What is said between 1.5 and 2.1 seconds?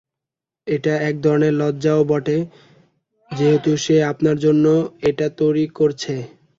লজ্জাও